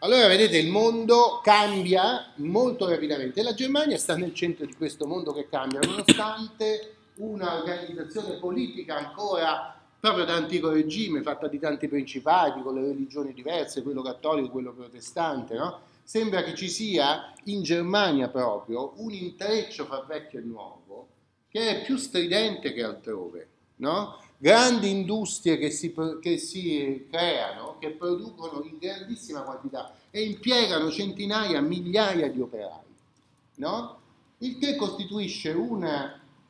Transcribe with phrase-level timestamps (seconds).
[0.00, 5.06] Allora vedete il mondo cambia molto rapidamente e la Germania sta nel centro di questo
[5.06, 12.60] mondo che cambia nonostante un'organizzazione politica ancora proprio da antico regime fatta di tanti principati
[12.60, 15.80] con le religioni diverse, quello cattolico e quello protestante, no?
[16.02, 21.08] Sembra che ci sia in Germania proprio un intreccio fra vecchio e nuovo
[21.48, 24.18] che è più stridente che altrove, no?
[24.38, 31.60] Grandi industrie che si, che si, creano, che producono in grandissima quantità e impiegano centinaia,
[31.60, 32.84] migliaia di operai,
[33.56, 33.98] no?
[34.38, 35.84] il che costituisce un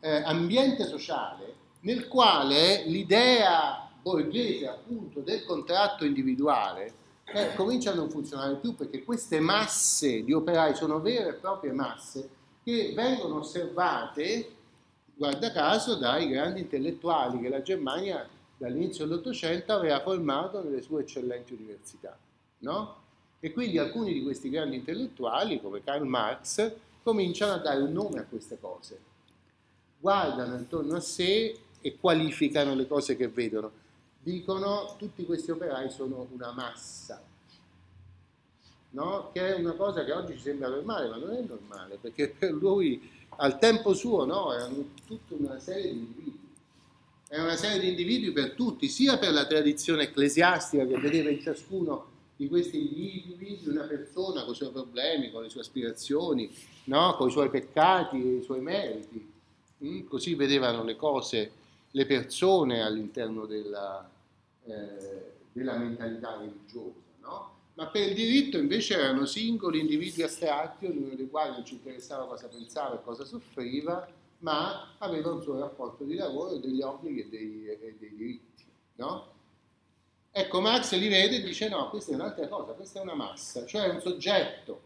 [0.00, 8.10] eh, ambiente sociale nel quale l'idea borghese appunto del contratto individuale eh, comincia a non
[8.10, 12.28] funzionare più perché queste masse di operai sono vere e proprie masse
[12.62, 14.53] che vengono osservate
[15.16, 21.54] guarda caso, dai grandi intellettuali che la Germania dall'inizio dell'Ottocento aveva formato nelle sue eccellenti
[21.54, 22.16] università.
[22.58, 23.02] No?
[23.40, 28.20] E quindi alcuni di questi grandi intellettuali, come Karl Marx, cominciano a dare un nome
[28.20, 28.98] a queste cose.
[29.98, 33.70] Guardano intorno a sé e qualificano le cose che vedono.
[34.18, 37.22] Dicono tutti questi operai sono una massa,
[38.90, 39.30] no?
[39.32, 42.52] che è una cosa che oggi ci sembra normale, ma non è normale, perché per
[42.52, 46.42] lui al tempo suo no, erano tutta una serie di individui.
[47.28, 51.40] Era una serie di individui per tutti, sia per la tradizione ecclesiastica che vedeva in
[51.40, 56.52] ciascuno di questi individui una persona con i suoi problemi, con le sue aspirazioni,
[56.84, 57.14] no?
[57.16, 59.32] con i suoi peccati e i suoi meriti.
[59.84, 60.06] Mm?
[60.06, 61.50] Così vedevano le cose,
[61.90, 64.08] le persone all'interno della,
[64.64, 67.00] eh, della mentalità religiosa.
[67.20, 67.53] No?
[67.74, 72.26] Ma per il diritto invece erano singoli individui astratti, ognuno dei quali non ci interessava
[72.26, 74.08] cosa pensava e cosa soffriva,
[74.38, 78.64] ma aveva un suo rapporto di lavoro, degli obblighi e dei, e dei diritti.
[78.96, 79.32] No?
[80.30, 83.64] Ecco, Marx li vede e dice no, questa è un'altra cosa, questa è una massa,
[83.66, 84.80] cioè un soggetto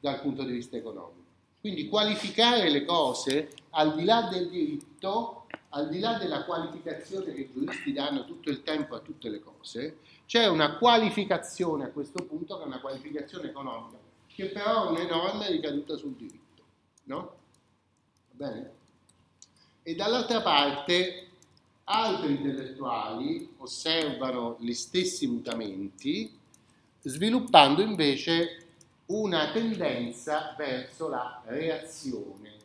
[0.00, 1.26] dal punto di vista economico.
[1.60, 5.37] Quindi qualificare le cose al di là del diritto,
[5.70, 9.40] al di là della qualificazione che i giuristi danno tutto il tempo a tutte le
[9.40, 14.90] cose, c'è una qualificazione a questo punto che è una qualificazione economica, che però ha
[14.90, 16.62] un'enorme ricaduta sul diritto.
[17.04, 17.34] No?
[18.32, 18.70] Va bene?
[19.82, 21.28] E dall'altra parte
[21.84, 26.36] altri intellettuali osservano gli stessi mutamenti,
[27.00, 28.66] sviluppando invece
[29.06, 32.57] una tendenza verso la reazione.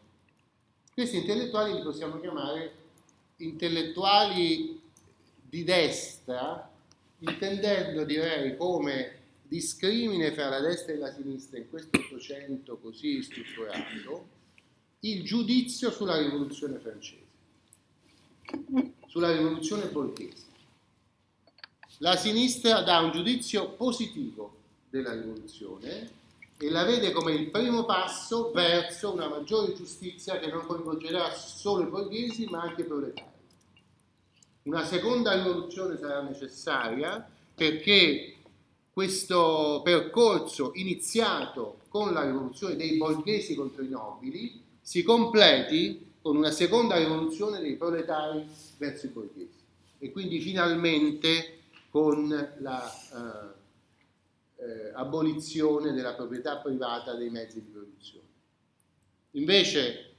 [0.93, 2.71] Questi intellettuali li possiamo chiamare
[3.37, 4.79] intellettuali
[5.49, 6.69] di destra
[7.19, 14.27] intendendo direi come discrimine fra la destra e la sinistra in questo Ottocento così strutturato
[14.99, 17.21] il giudizio sulla rivoluzione francese,
[19.07, 20.45] sulla rivoluzione borghese.
[21.97, 24.57] La sinistra dà un giudizio positivo
[24.89, 26.21] della rivoluzione
[26.63, 31.83] e la vede come il primo passo verso una maggiore giustizia che non coinvolgerà solo
[31.83, 33.31] i borghesi ma anche i proletari.
[34.63, 38.35] Una seconda rivoluzione sarà necessaria perché
[38.93, 46.51] questo percorso iniziato con la rivoluzione dei borghesi contro i nobili si completi con una
[46.51, 48.47] seconda rivoluzione dei proletari
[48.77, 49.59] verso i borghesi
[49.99, 51.57] e quindi finalmente
[51.89, 53.62] con la eh,
[54.63, 58.27] eh, abolizione della proprietà privata dei mezzi di produzione.
[59.31, 60.11] Invece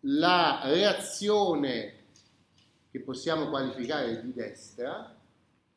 [0.00, 1.94] la reazione
[2.90, 5.16] che possiamo qualificare di destra,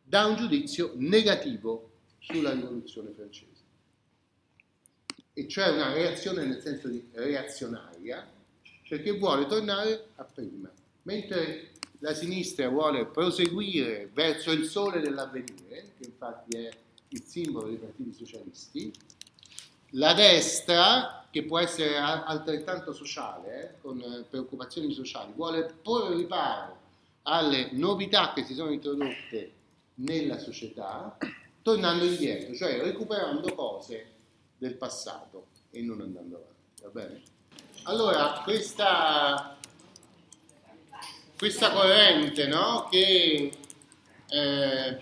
[0.03, 3.51] dà un giudizio negativo sulla rivoluzione francese.
[5.33, 8.27] E cioè una reazione nel senso di reazionaria,
[8.87, 10.71] perché vuole tornare a prima.
[11.03, 16.69] Mentre la sinistra vuole proseguire verso il sole dell'avvenire, che infatti è
[17.13, 18.91] il simbolo dei partiti socialisti,
[19.91, 26.81] la destra, che può essere altrettanto sociale, eh, con preoccupazioni sociali, vuole porre riparo
[27.23, 29.51] alle novità che si sono introdotte
[29.95, 31.17] nella società,
[31.61, 34.11] tornando indietro, cioè recuperando cose
[34.57, 36.81] del passato e non andando avanti.
[36.81, 37.21] Va bene?
[37.83, 39.57] Allora, questa,
[41.37, 43.51] questa corrente no, che
[44.29, 44.99] eh,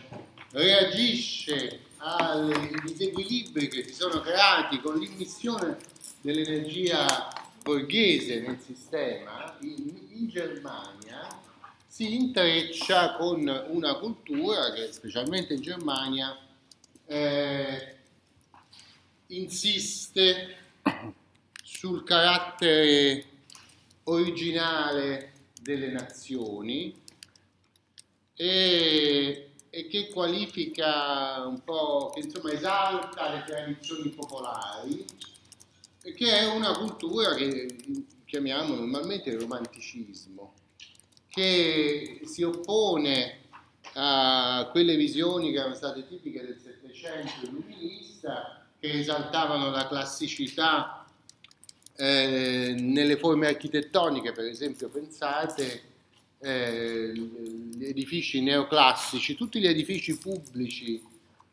[0.51, 5.77] reagisce ai disequilibri che si sono creati con l'immissione
[6.21, 7.31] dell'energia
[7.61, 11.27] borghese nel sistema in, in Germania
[11.87, 16.35] si intreccia con una cultura che specialmente in Germania
[17.05, 17.95] eh,
[19.27, 20.55] insiste
[21.61, 23.25] sul carattere
[24.05, 26.99] originale delle nazioni
[29.91, 35.05] che qualifica un po' che insomma esalta le tradizioni popolari,
[36.01, 37.75] che è una cultura che
[38.25, 40.53] chiamiamo normalmente il romanticismo,
[41.27, 43.39] che si oppone
[43.95, 51.05] a quelle visioni che erano state tipiche del Settecento illuminista, che esaltavano la classicità
[51.97, 55.89] eh, nelle forme architettoniche, per esempio pensate
[56.41, 61.01] eh, gli edifici neoclassici, tutti gli edifici pubblici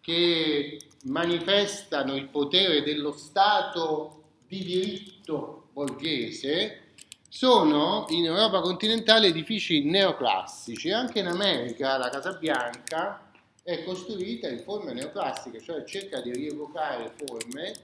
[0.00, 6.84] che manifestano il potere dello Stato di diritto borghese,
[7.28, 13.30] sono in Europa continentale edifici neoclassici, anche in America la Casa Bianca
[13.62, 17.74] è costruita in forme neoclassiche, cioè cerca di rievocare forme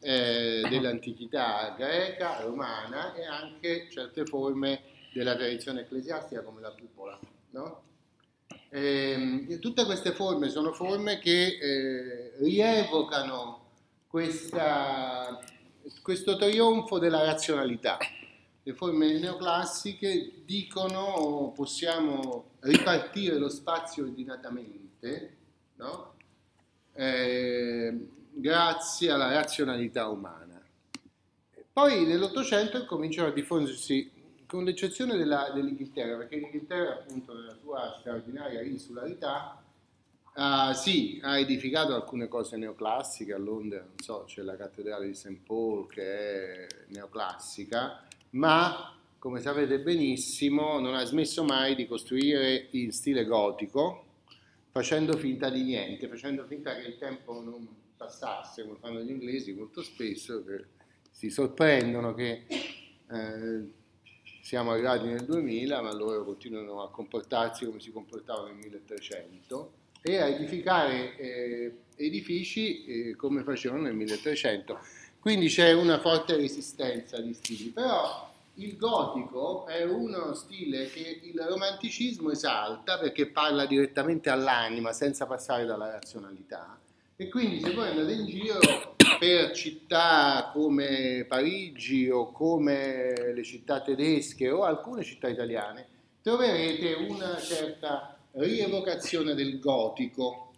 [0.00, 4.80] eh, dell'antichità greca, romana e anche certe forme
[5.18, 7.18] della tradizione ecclesiastica come la cupola.
[7.50, 7.82] No?
[8.68, 13.64] E, ehm, tutte queste forme sono forme che eh, rievocano
[14.06, 15.40] questa,
[16.02, 17.98] questo trionfo della razionalità.
[18.62, 25.36] Le forme neoclassiche dicono possiamo ripartire lo spazio ordinatamente,
[25.76, 26.14] no?
[26.94, 30.60] eh, grazie alla razionalità umana.
[31.72, 34.10] Poi nell'Ottocento cominciano a diffondersi,
[34.46, 39.62] con l'eccezione della, dell'Inghilterra, perché l'Inghilterra appunto nella sua straordinaria insularità
[40.34, 45.14] uh, sì, ha edificato alcune cose neoclassiche, a Londra non so, c'è la cattedrale di
[45.14, 45.38] St.
[45.44, 52.92] Paul che è neoclassica, ma come sapete benissimo non ha smesso mai di costruire in
[52.92, 54.04] stile gotico,
[54.70, 57.66] facendo finta di niente, facendo finta che il tempo non
[57.96, 60.64] passasse, come fanno gli inglesi molto spesso, che
[61.10, 62.44] si sorprendono che
[63.10, 63.64] eh,
[64.46, 70.18] siamo arrivati nel 2000, ma loro continuano a comportarsi come si comportavano nel 1300 e
[70.18, 74.78] a edificare eh, edifici eh, come facevano nel 1300.
[75.18, 81.40] Quindi c'è una forte resistenza di stili, però il gotico è uno stile che il
[81.40, 86.78] romanticismo esalta perché parla direttamente all'anima senza passare dalla razionalità.
[87.16, 93.80] E quindi se voi andate in giro per città come Parigi o come le città
[93.80, 100.50] tedesche o alcune città italiane troverete una certa rievocazione del gotico.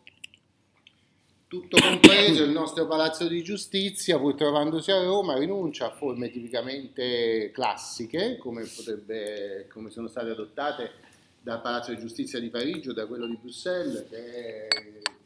[1.46, 7.50] Tutto compreso il nostro palazzo di giustizia, pur trovandosi a Roma, rinuncia a forme tipicamente
[7.52, 10.93] classiche, come, potrebbe, come sono state adottate
[11.40, 14.69] dal palazzo di giustizia di Parigi o da quello di Bruxelles, che è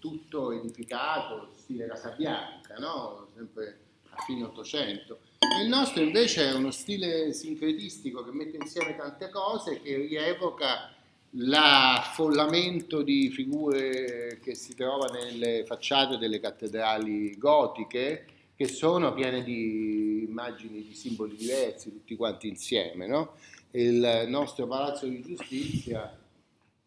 [0.03, 3.29] tutto edificato, stile Casabianca, no?
[3.37, 3.79] sempre
[4.11, 5.21] a fine Ottocento.
[5.63, 10.93] Il nostro invece è uno stile sincretistico che mette insieme tante cose, che rievoca
[11.37, 18.27] l'affollamento di figure che si trova nelle facciate delle cattedrali gotiche,
[18.57, 23.07] che sono piene di immagini di simboli diversi, tutti quanti insieme.
[23.07, 23.37] No?
[23.71, 26.19] Il nostro palazzo di giustizia,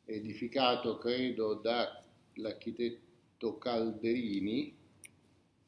[0.03, 3.04] edificato credo dall'architetto
[3.57, 4.75] Calderini,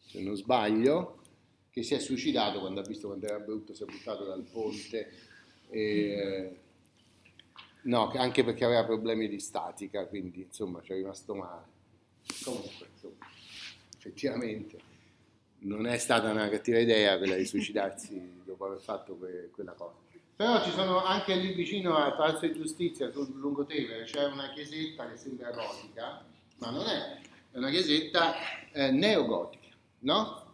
[0.06, 1.22] se non sbaglio,
[1.70, 5.12] che si è suicidato quando ha visto quando era brutto, si è buttato dal ponte.
[5.70, 6.60] E,
[7.88, 11.64] No, anche perché aveva problemi di statica, quindi insomma ci è rimasto male.
[12.44, 13.26] Comunque, insomma,
[13.96, 14.78] effettivamente
[15.60, 19.96] non è stata una cattiva idea quella di suicidarsi dopo aver fatto que- quella cosa.
[20.36, 25.10] Però ci sono anche lì vicino al Palazzo di Giustizia sul Lungotevere, c'è una chiesetta
[25.10, 26.26] che sembra gotica,
[26.58, 27.22] ma non è,
[27.58, 28.36] è una chiesetta
[28.72, 30.46] eh, neogotica, no?